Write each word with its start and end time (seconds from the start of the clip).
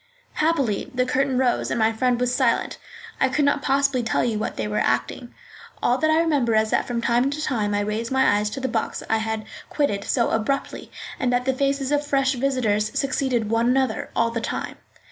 Happily, 0.33 0.89
the 0.95 1.05
curtain 1.05 1.37
rose 1.37 1.69
and 1.69 1.77
my 1.77 1.93
friend 1.93 2.19
was 2.19 2.33
silent. 2.33 2.79
I 3.19 3.29
could 3.29 3.45
not 3.45 3.61
possibly 3.61 4.01
tell 4.01 4.23
you 4.23 4.39
what 4.39 4.57
they 4.57 4.67
were 4.67 4.79
acting. 4.79 5.31
All 5.83 5.99
that 5.99 6.09
I 6.09 6.19
remember 6.21 6.55
is 6.55 6.71
that 6.71 6.87
from 6.87 7.01
time 7.01 7.29
to 7.29 7.39
time 7.39 7.75
I 7.75 7.81
raised 7.81 8.11
my 8.11 8.37
eyes 8.39 8.49
to 8.49 8.59
the 8.59 8.67
box 8.67 9.03
I 9.11 9.17
had 9.17 9.45
quitted 9.69 10.03
so 10.05 10.31
abruptly, 10.31 10.91
and 11.19 11.31
that 11.31 11.45
the 11.45 11.53
faces 11.53 11.91
of 11.91 12.03
fresh 12.03 12.33
visitors 12.33 12.89
succeeded 12.97 13.51
one 13.51 13.67
another 13.69 14.09
all 14.15 14.31
the 14.31 14.41
time. 14.41 14.77